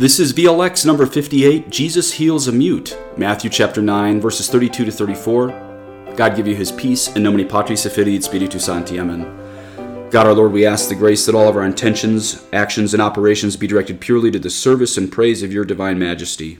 [0.00, 2.96] This is VLX number 58 Jesus heals a mute.
[3.18, 6.14] Matthew chapter 9, verses 32 to 34.
[6.16, 7.14] God give you his peace.
[7.14, 8.98] In nomine Patris et Spiritus Sancti.
[8.98, 10.08] Amen.
[10.10, 13.58] God our Lord, we ask the grace that all of our intentions, actions, and operations
[13.58, 16.58] be directed purely to the service and praise of your divine majesty.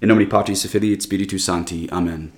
[0.00, 1.90] In nomine Patris et Spiritus Sancti.
[1.92, 2.32] Amen.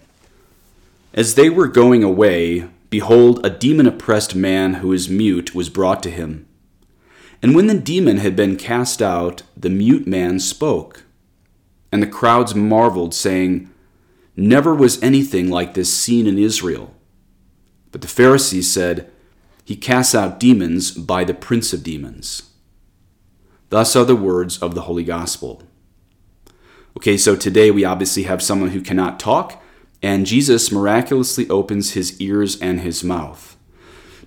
[1.15, 6.03] As they were going away, behold, a demon oppressed man who is mute was brought
[6.03, 6.49] to him.
[7.43, 11.03] And when the demon had been cast out, the mute man spoke.
[11.91, 13.69] And the crowds marveled, saying,
[14.37, 16.95] Never was anything like this seen in Israel.
[17.91, 19.11] But the Pharisees said,
[19.65, 22.51] He casts out demons by the prince of demons.
[23.69, 25.63] Thus are the words of the Holy Gospel.
[26.97, 29.63] Okay, so today we obviously have someone who cannot talk,
[30.03, 33.57] and Jesus miraculously opens his ears and his mouth.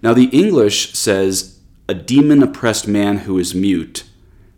[0.02, 1.55] Now, the English says
[1.88, 4.04] a demon oppressed man who is mute,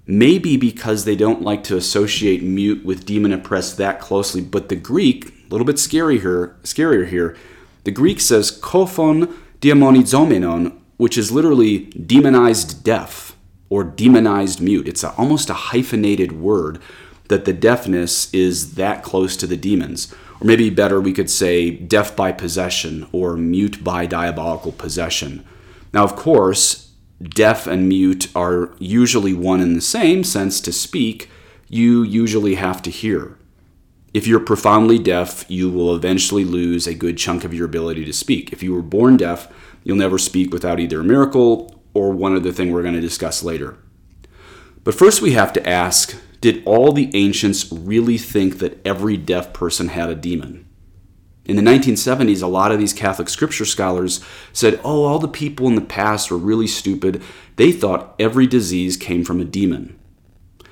[0.06, 4.76] maybe because they don't like to associate mute with demon oppressed that closely, but the
[4.76, 7.36] Greek, a little bit scary here, scarier here,
[7.84, 13.36] the Greek says kophon daimonizomenon, which is literally demonized deaf
[13.70, 14.88] or demonized mute.
[14.88, 16.80] It's a, almost a hyphenated word
[17.28, 20.14] that the deafness is that close to the demons.
[20.40, 25.46] Or maybe better, we could say deaf by possession or mute by diabolical possession.
[25.94, 26.87] Now, of course,
[27.22, 31.30] deaf and mute are usually one and the same, since to speak,
[31.68, 33.38] you usually have to hear.
[34.14, 38.14] If you're profoundly deaf, you will eventually lose a good chunk of your ability to
[38.14, 38.52] speak.
[38.54, 39.52] If you were born deaf,
[39.84, 43.44] you'll never speak without either a miracle or one other thing we're going to discuss
[43.44, 43.78] later.
[44.84, 49.54] But first, we have to ask did all the ancients really think that every deaf
[49.54, 50.67] person had a demon?
[51.48, 54.20] In the 1970s, a lot of these Catholic scripture scholars
[54.52, 57.24] said, oh, all the people in the past were really stupid.
[57.56, 59.98] They thought every disease came from a demon.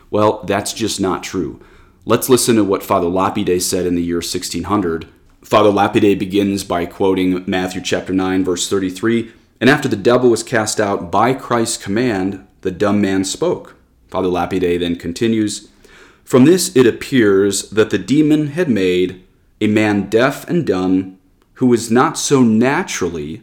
[0.09, 1.62] Well, that's just not true.
[2.03, 5.08] Let's listen to what Father Lapide said in the year 1600.
[5.42, 9.31] Father Lapide begins by quoting Matthew chapter 9 verse 33,
[9.62, 13.75] and after the devil was cast out by Christ's command, the dumb man spoke.
[14.07, 15.69] Father Lapide then continues,
[16.24, 19.25] From this it appears that the demon had made
[19.62, 21.18] a man deaf and dumb
[21.54, 23.42] who was not so naturally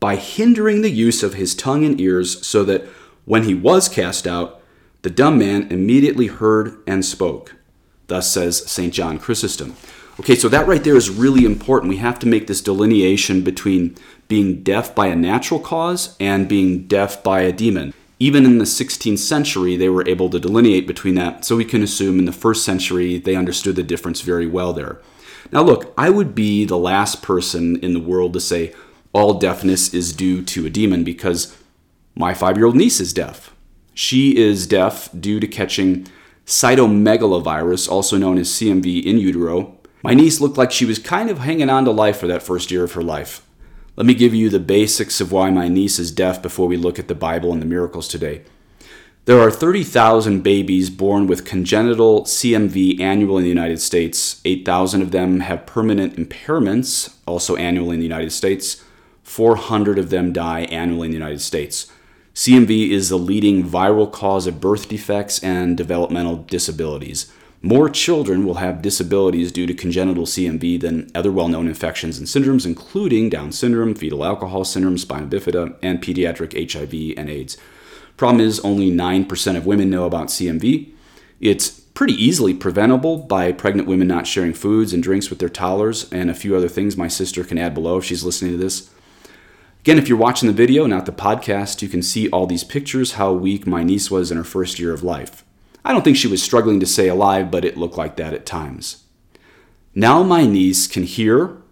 [0.00, 2.84] by hindering the use of his tongue and ears, so that
[3.24, 4.60] when he was cast out,
[5.02, 7.56] the dumb man immediately heard and spoke.
[8.06, 8.92] Thus says St.
[8.92, 9.76] John Chrysostom.
[10.20, 11.90] Okay, so that right there is really important.
[11.90, 13.96] We have to make this delineation between
[14.26, 17.94] being deaf by a natural cause and being deaf by a demon.
[18.18, 21.82] Even in the 16th century, they were able to delineate between that, so we can
[21.82, 24.98] assume in the first century they understood the difference very well there.
[25.50, 28.74] Now, look, I would be the last person in the world to say
[29.12, 31.56] all deafness is due to a demon because
[32.14, 33.54] my five year old niece is deaf.
[33.94, 36.06] She is deaf due to catching
[36.46, 39.76] cytomegalovirus, also known as CMV, in utero.
[40.02, 42.70] My niece looked like she was kind of hanging on to life for that first
[42.70, 43.44] year of her life.
[43.96, 46.98] Let me give you the basics of why my niece is deaf before we look
[46.98, 48.42] at the Bible and the miracles today.
[49.28, 54.40] There are 30,000 babies born with congenital CMV annually in the United States.
[54.46, 58.82] 8,000 of them have permanent impairments, also annually in the United States.
[59.24, 61.92] 400 of them die annually in the United States.
[62.34, 67.30] CMV is the leading viral cause of birth defects and developmental disabilities.
[67.60, 72.26] More children will have disabilities due to congenital CMV than other well known infections and
[72.26, 77.58] syndromes, including Down syndrome, fetal alcohol syndrome, spina bifida, and pediatric HIV and AIDS.
[78.18, 80.90] Problem is, only 9% of women know about CMV.
[81.40, 86.12] It's pretty easily preventable by pregnant women not sharing foods and drinks with their toddlers,
[86.12, 88.90] and a few other things my sister can add below if she's listening to this.
[89.82, 93.12] Again, if you're watching the video, not the podcast, you can see all these pictures
[93.12, 95.44] how weak my niece was in her first year of life.
[95.84, 98.44] I don't think she was struggling to stay alive, but it looked like that at
[98.44, 99.04] times.
[99.94, 101.62] Now my niece can hear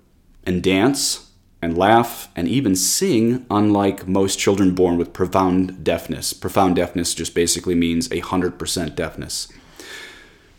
[0.44, 1.25] and dance
[1.66, 6.32] and laugh and even sing, unlike most children born with profound deafness.
[6.32, 9.48] Profound deafness just basically means 100% deafness.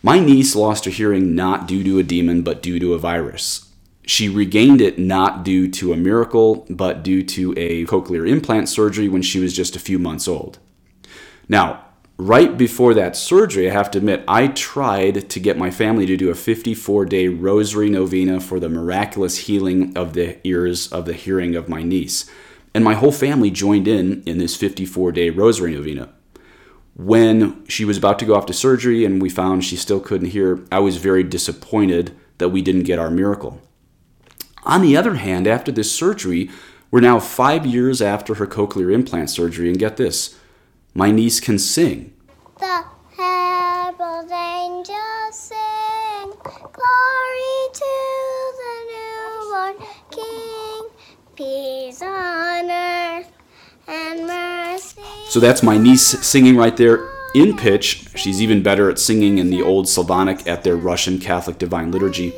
[0.04, 3.72] My niece lost her hearing not due to a demon, but due to a virus.
[4.06, 9.08] She regained it not due to a miracle, but due to a cochlear implant surgery
[9.08, 10.60] when she was just a few months old.
[11.48, 11.86] Now,
[12.18, 16.18] right before that surgery, I have to admit, I tried to get my family to
[16.18, 21.14] do a 54 day rosary novena for the miraculous healing of the ears of the
[21.14, 22.30] hearing of my niece.
[22.74, 26.10] And my whole family joined in in this 54 day rosary novena.
[26.96, 30.32] When she was about to go off to surgery and we found she still couldn't
[30.32, 33.62] hear, I was very disappointed that we didn't get our miracle.
[34.64, 36.50] On the other hand, after this surgery,
[36.90, 40.37] we're now five years after her cochlear implant surgery, and get this
[40.98, 42.12] my niece can sing.
[42.60, 42.84] The
[43.16, 46.32] herald angels sing,
[46.74, 47.94] glory to
[48.58, 50.90] the newborn King,
[51.36, 53.32] peace on earth
[53.88, 55.00] and mercy.
[55.30, 58.08] So that's my niece singing right there in pitch.
[58.16, 62.34] She's even better at singing in the old Slavonic at their Russian Catholic Divine Liturgy.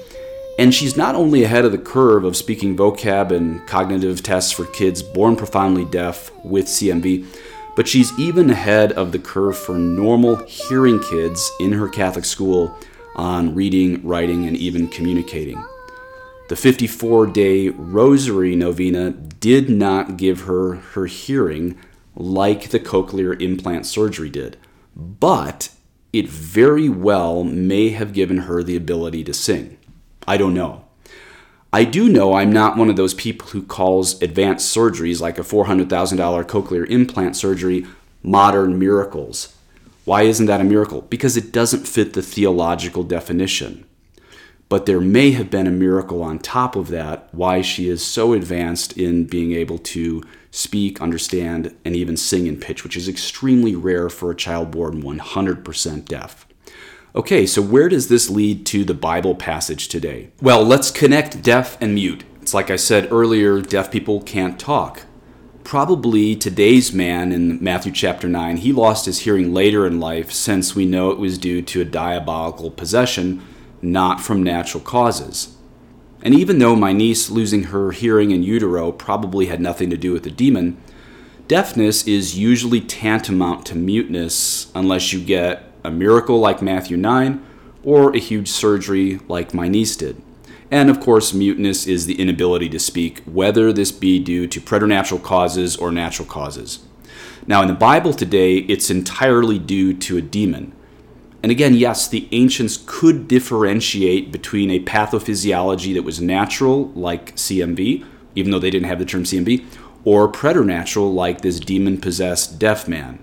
[0.57, 4.65] And she's not only ahead of the curve of speaking vocab and cognitive tests for
[4.65, 7.25] kids born profoundly deaf with CMV,
[7.79, 12.77] but she's even ahead of the curve for normal hearing kids in her Catholic school
[13.15, 15.63] on reading, writing, and even communicating.
[16.49, 21.79] The 54 day Rosary Novena did not give her her hearing
[22.17, 24.57] like the cochlear implant surgery did,
[24.93, 25.69] but
[26.11, 29.77] it very well may have given her the ability to sing.
[30.27, 30.83] I don't know.
[31.71, 35.43] I do know I'm not one of those people who calls advanced surgeries like a
[35.43, 35.87] $400,000
[36.45, 37.85] cochlear implant surgery
[38.23, 39.55] modern miracles.
[40.03, 41.01] Why isn't that a miracle?
[41.01, 43.85] Because it doesn't fit the theological definition.
[44.67, 48.33] But there may have been a miracle on top of that, why she is so
[48.33, 53.75] advanced in being able to speak, understand, and even sing in pitch, which is extremely
[53.75, 56.47] rare for a child born 100% deaf.
[57.15, 60.29] Okay, so where does this lead to the Bible passage today?
[60.43, 62.23] Well, let's connect deaf and mute.
[62.39, 65.07] It's like I said earlier, deaf people can't talk.
[65.63, 70.75] Probably today's man in Matthew chapter 9, he lost his hearing later in life since
[70.75, 73.41] we know it was due to a diabolical possession
[73.81, 75.55] not from natural causes.
[76.21, 80.11] And even though my niece losing her hearing in utero probably had nothing to do
[80.11, 80.77] with the demon,
[81.47, 87.45] deafness is usually tantamount to muteness unless you get a miracle like Matthew 9
[87.83, 90.21] or a huge surgery like my niece did.
[90.71, 95.19] And of course, muteness is the inability to speak, whether this be due to preternatural
[95.19, 96.79] causes or natural causes.
[97.47, 100.73] Now, in the Bible today, it's entirely due to a demon.
[101.41, 108.05] And again, yes, the ancients could differentiate between a pathophysiology that was natural, like CMV,
[108.35, 109.65] even though they didn't have the term CMV,
[110.03, 113.19] or preternatural, like this demon possessed deaf man.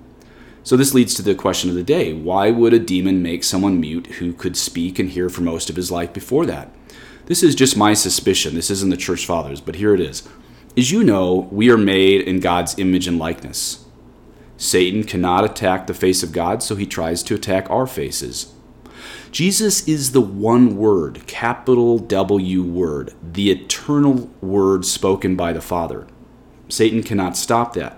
[0.66, 3.78] So, this leads to the question of the day why would a demon make someone
[3.78, 6.72] mute who could speak and hear for most of his life before that?
[7.26, 8.56] This is just my suspicion.
[8.56, 10.28] This isn't the church fathers, but here it is.
[10.76, 13.84] As you know, we are made in God's image and likeness.
[14.56, 18.52] Satan cannot attack the face of God, so he tries to attack our faces.
[19.30, 26.08] Jesus is the one word, capital W word, the eternal word spoken by the Father.
[26.68, 27.96] Satan cannot stop that.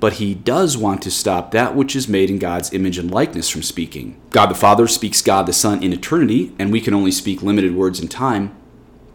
[0.00, 3.48] But he does want to stop that which is made in God's image and likeness
[3.48, 4.20] from speaking.
[4.30, 7.74] God the Father speaks God the Son in eternity, and we can only speak limited
[7.74, 8.54] words in time.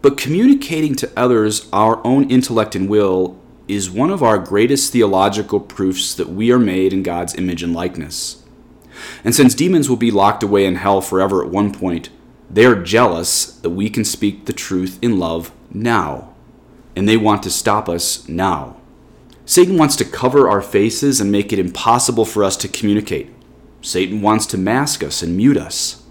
[0.02, 3.38] But communicating to others our own intellect and will
[3.68, 7.72] is one of our greatest theological proofs that we are made in God's image and
[7.72, 8.42] likeness.
[9.22, 12.10] And since demons will be locked away in hell forever at one point,
[12.50, 16.34] they are jealous that we can speak the truth in love now.
[16.96, 18.79] And they want to stop us now.
[19.50, 23.30] Satan wants to cover our faces and make it impossible for us to communicate.
[23.82, 26.04] Satan wants to mask us and mute us.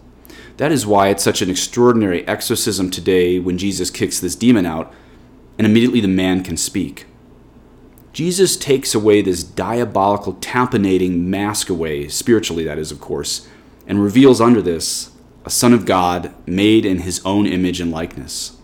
[0.57, 4.93] That is why it's such an extraordinary exorcism today when Jesus kicks this demon out,
[5.57, 7.05] and immediately the man can speak.
[8.11, 13.47] Jesus takes away this diabolical, tampinating mask away, spiritually, that is, of course,
[13.87, 15.11] and reveals under this
[15.45, 18.57] a Son of God made in his own image and likeness.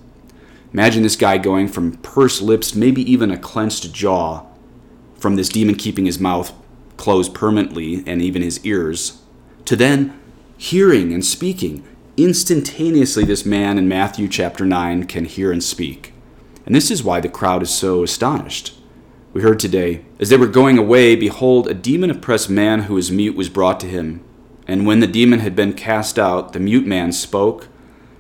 [0.74, 4.46] Imagine this guy going from pursed lips, maybe even a clenched jaw,
[5.26, 6.54] from this demon keeping his mouth
[6.98, 9.24] closed permanently and even his ears,
[9.66, 10.16] to then
[10.56, 11.84] hearing and speaking.
[12.16, 16.14] Instantaneously, this man in Matthew chapter 9 can hear and speak.
[16.64, 18.78] And this is why the crowd is so astonished.
[19.34, 23.10] We heard today, as they were going away, behold, a demon oppressed man who was
[23.10, 24.24] mute was brought to him.
[24.68, 27.68] And when the demon had been cast out, the mute man spoke,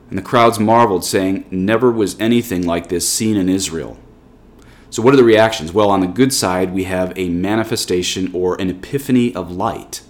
[0.09, 3.99] and the crowds marveled, saying, Never was anything like this seen in Israel.
[4.95, 5.73] So, what are the reactions?
[5.73, 10.01] Well, on the good side, we have a manifestation or an epiphany of light.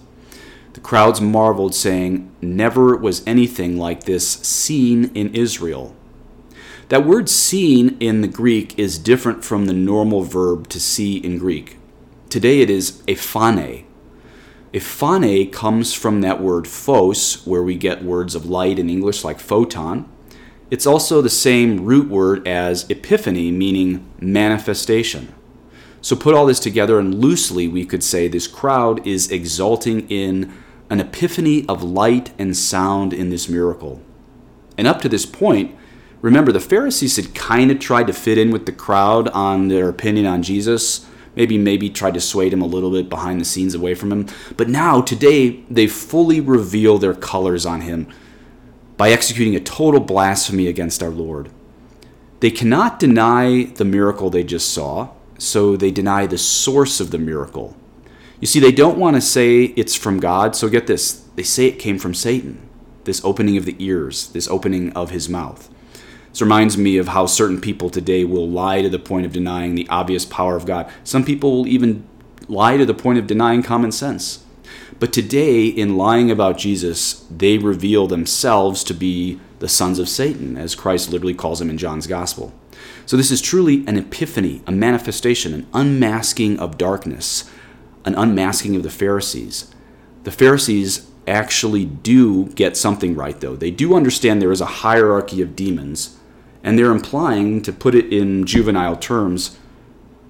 [0.74, 5.96] The crowds marveled, saying, Never was anything like this seen in Israel.
[6.88, 11.38] That word seen in the Greek is different from the normal verb to see in
[11.38, 11.78] Greek.
[12.30, 13.86] Today it is ephane.
[14.72, 19.40] Ephane comes from that word phos, where we get words of light in English like
[19.40, 20.08] photon.
[20.70, 25.32] It's also the same root word as epiphany, meaning manifestation.
[26.00, 30.52] So put all this together, and loosely we could say this crowd is exulting in
[30.90, 34.00] an epiphany of light and sound in this miracle.
[34.78, 35.76] And up to this point,
[36.22, 39.88] Remember, the Pharisees had kind of tried to fit in with the crowd on their
[39.88, 41.06] opinion on Jesus.
[41.36, 44.26] Maybe, maybe tried to sway him a little bit behind the scenes away from him.
[44.56, 48.08] But now, today, they fully reveal their colors on him
[48.96, 51.50] by executing a total blasphemy against our Lord.
[52.40, 57.18] They cannot deny the miracle they just saw, so they deny the source of the
[57.18, 57.76] miracle.
[58.40, 61.66] You see, they don't want to say it's from God, so get this they say
[61.66, 62.66] it came from Satan,
[63.04, 65.68] this opening of the ears, this opening of his mouth.
[66.30, 69.74] This reminds me of how certain people today will lie to the point of denying
[69.74, 70.90] the obvious power of God.
[71.04, 72.06] Some people will even
[72.48, 74.45] lie to the point of denying common sense.
[74.98, 80.56] But today, in lying about Jesus, they reveal themselves to be the sons of Satan,
[80.56, 82.54] as Christ literally calls them in John's Gospel.
[83.04, 87.50] So, this is truly an epiphany, a manifestation, an unmasking of darkness,
[88.04, 89.72] an unmasking of the Pharisees.
[90.24, 93.56] The Pharisees actually do get something right, though.
[93.56, 96.16] They do understand there is a hierarchy of demons,
[96.62, 99.58] and they're implying, to put it in juvenile terms,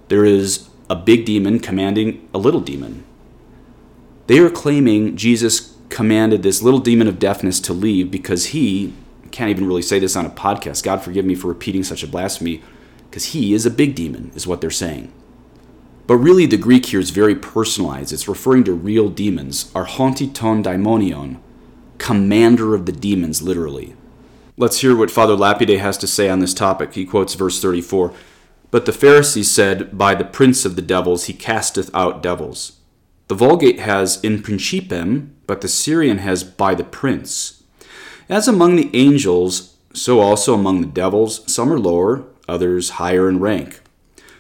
[0.08, 3.04] there is a big demon commanding a little demon.
[4.26, 8.92] They are claiming Jesus commanded this little demon of deafness to leave because he
[9.30, 10.82] can't even really say this on a podcast.
[10.82, 12.62] God forgive me for repeating such a blasphemy
[13.08, 15.12] because he is a big demon, is what they're saying.
[16.06, 18.12] But really, the Greek here is very personalized.
[18.12, 21.40] It's referring to real demons, archontiton daimonion,
[21.98, 23.94] commander of the demons, literally.
[24.56, 26.94] Let's hear what Father Lapide has to say on this topic.
[26.94, 28.12] He quotes verse 34
[28.70, 32.78] But the Pharisees said, By the prince of the devils he casteth out devils.
[33.28, 37.64] The Vulgate has in principem, but the Syrian has by the prince.
[38.28, 43.40] As among the angels, so also among the devils, some are lower, others higher in
[43.40, 43.80] rank.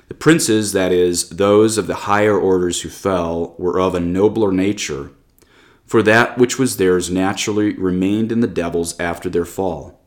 [0.08, 4.52] The princes, that is, those of the higher orders who fell, were of a nobler
[4.52, 5.10] nature,
[5.84, 10.00] for that which was theirs naturally remained in the devils after their fall.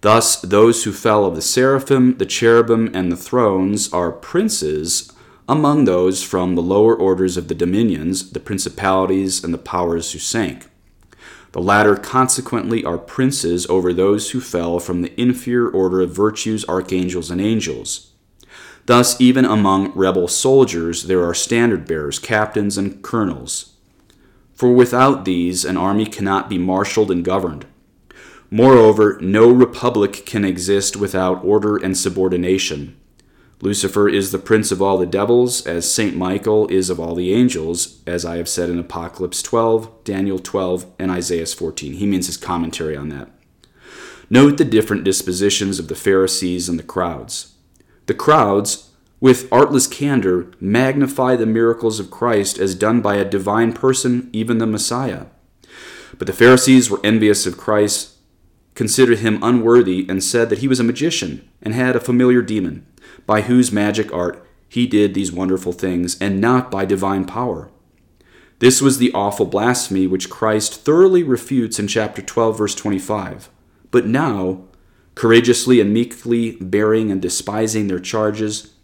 [0.00, 5.12] Thus, those who fell of the seraphim, the cherubim, and the thrones are princes
[5.48, 10.18] among those from the lower orders of the dominions, the principalities, and the powers who
[10.18, 10.66] sank.
[11.52, 16.68] The latter consequently are princes over those who fell from the inferior order of virtues,
[16.68, 18.12] archangels, and angels.
[18.84, 23.74] Thus, even among rebel soldiers, there are standard bearers, captains, and colonels.
[24.52, 27.64] For without these, an army cannot be marshaled and governed.
[28.50, 32.97] Moreover, no republic can exist without order and subordination.
[33.60, 36.16] Lucifer is the prince of all the devils, as St.
[36.16, 40.86] Michael is of all the angels, as I have said in Apocalypse 12, Daniel 12,
[40.96, 41.94] and Isaiah 14.
[41.94, 43.30] He means his commentary on that.
[44.30, 47.54] Note the different dispositions of the Pharisees and the crowds.
[48.06, 53.72] The crowds, with artless candor, magnify the miracles of Christ as done by a divine
[53.72, 55.26] person, even the Messiah.
[56.16, 58.18] But the Pharisees were envious of Christ,
[58.76, 62.86] considered him unworthy, and said that he was a magician and had a familiar demon
[63.26, 67.70] by whose magic art he did these wonderful things, and not by divine power.
[68.58, 73.48] This was the awful blasphemy which Christ thoroughly refutes in chapter 12, verse 25.
[73.90, 74.64] But now,
[75.14, 78.74] courageously and meekly bearing and despising their charges,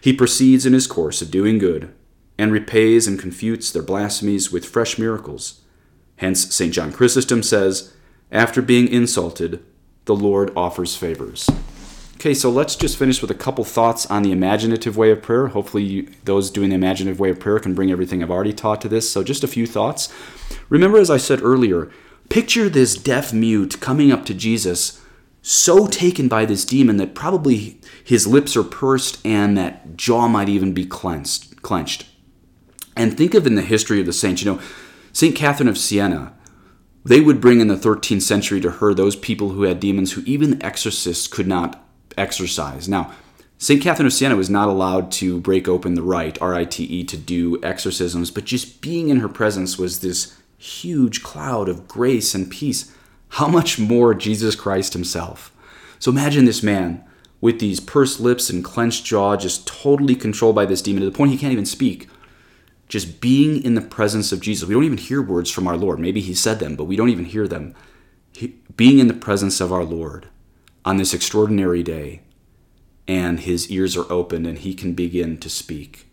[0.00, 1.92] he proceeds in his course of doing good,
[2.38, 5.62] and repays and confutes their blasphemies with fresh miracles.
[6.16, 6.72] Hence, St.
[6.72, 7.94] John Chrysostom says,
[8.30, 9.64] After being insulted,
[10.04, 11.48] the Lord offers favors.
[12.22, 15.48] Okay, so let's just finish with a couple thoughts on the imaginative way of prayer.
[15.48, 18.80] Hopefully, you, those doing the imaginative way of prayer can bring everything I've already taught
[18.82, 19.10] to this.
[19.10, 20.08] So, just a few thoughts.
[20.68, 21.90] Remember, as I said earlier,
[22.28, 25.02] picture this deaf mute coming up to Jesus,
[25.42, 30.48] so taken by this demon that probably his lips are pursed and that jaw might
[30.48, 31.60] even be clenched.
[31.62, 32.06] clenched.
[32.96, 34.62] And think of in the history of the saints, you know,
[35.12, 35.34] St.
[35.34, 36.34] Catherine of Siena,
[37.04, 40.22] they would bring in the 13th century to her those people who had demons who
[40.22, 41.81] even exorcists could not
[42.16, 42.88] exorcise.
[42.88, 43.12] Now,
[43.58, 43.80] St.
[43.80, 47.04] Catherine of Siena was not allowed to break open the rite, R I T E,
[47.04, 52.34] to do exorcisms, but just being in her presence was this huge cloud of grace
[52.34, 52.92] and peace.
[53.28, 55.52] How much more Jesus Christ himself?
[55.98, 57.04] So imagine this man
[57.40, 61.16] with these pursed lips and clenched jaw, just totally controlled by this demon to the
[61.16, 62.08] point he can't even speak.
[62.88, 64.68] Just being in the presence of Jesus.
[64.68, 66.00] We don't even hear words from our Lord.
[66.00, 67.74] Maybe he said them, but we don't even hear them.
[68.32, 70.26] He, being in the presence of our Lord
[70.84, 72.22] on this extraordinary day,
[73.06, 76.06] and his ears are opened and he can begin to speak.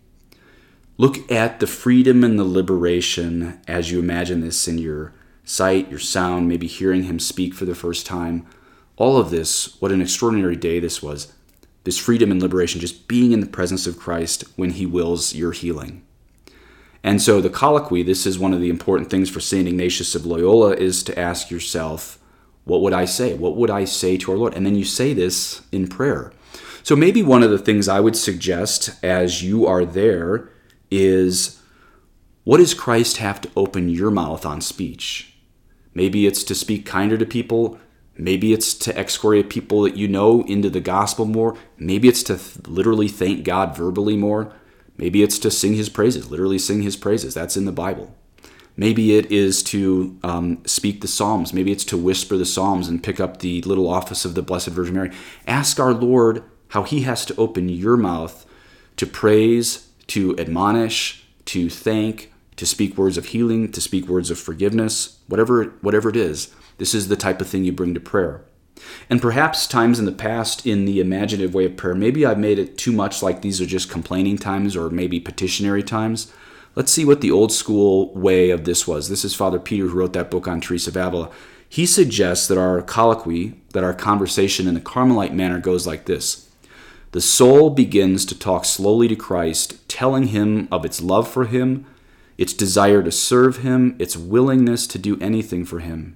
[0.97, 5.13] Look at the freedom and the liberation as you imagine this in your
[5.45, 8.45] sight, your sound, maybe hearing him speak for the first time.
[8.97, 11.33] All of this, what an extraordinary day this was.
[11.85, 15.53] This freedom and liberation, just being in the presence of Christ when he wills your
[15.53, 16.05] healing.
[17.01, 19.67] And so the colloquy, this is one of the important things for St.
[19.67, 22.19] Ignatius of Loyola, is to ask yourself,
[22.69, 23.33] what would I say?
[23.33, 24.53] What would I say to our Lord?
[24.53, 26.31] And then you say this in prayer.
[26.83, 30.49] So maybe one of the things I would suggest as you are there
[30.91, 31.61] is
[32.43, 35.35] what does Christ have to open your mouth on speech?
[35.93, 37.79] Maybe it's to speak kinder to people.
[38.17, 41.57] Maybe it's to excoriate people that you know into the gospel more.
[41.77, 44.53] Maybe it's to th- literally thank God verbally more.
[44.95, 47.33] Maybe it's to sing his praises, literally sing his praises.
[47.33, 48.15] That's in the Bible.
[48.79, 51.53] Maybe it is to um, speak the Psalms.
[51.53, 54.69] Maybe it's to whisper the Psalms and pick up the little office of the Blessed
[54.69, 55.11] Virgin Mary.
[55.45, 58.45] Ask our Lord how He has to open your mouth
[58.95, 64.39] to praise, to admonish, to thank, to speak words of healing, to speak words of
[64.39, 66.55] forgiveness, whatever, whatever it is.
[66.77, 68.45] This is the type of thing you bring to prayer.
[69.09, 72.59] And perhaps times in the past, in the imaginative way of prayer, maybe I've made
[72.59, 76.31] it too much like these are just complaining times or maybe petitionary times.
[76.79, 79.09] Let's see what the old school way of this was.
[79.09, 81.29] This is Father Peter who wrote that book on Teresa of Avila.
[81.67, 86.49] He suggests that our colloquy, that our conversation in the Carmelite manner goes like this
[87.11, 91.85] The soul begins to talk slowly to Christ, telling him of its love for him,
[92.37, 96.15] its desire to serve him, its willingness to do anything for him.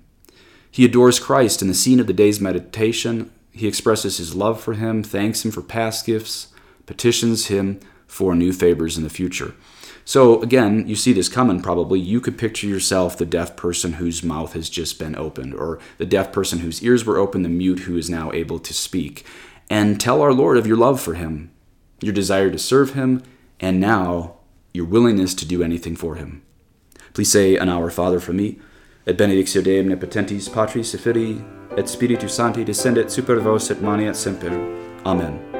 [0.72, 3.32] He adores Christ in the scene of the day's meditation.
[3.52, 6.54] He expresses his love for him, thanks him for past gifts,
[6.86, 9.56] petitions him for new favors in the future.
[10.06, 12.00] So again, you see this coming probably.
[12.00, 16.06] You could picture yourself the deaf person whose mouth has just been opened, or the
[16.06, 19.26] deaf person whose ears were open, the mute who is now able to speak.
[19.70, 21.52] And tell our Lord of your love for him,
[22.02, 23.24] your desire to serve him,
[23.60, 24.36] and now
[24.74, 26.42] your willingness to do anything for him.
[27.14, 28.60] Please say an Our Father for me.
[29.06, 31.44] Et benedictio Dei omnipotentis Patris et Filii
[31.78, 34.52] et Spiritus Sancti descendet super vos et maneat semper.
[35.06, 35.53] Amen.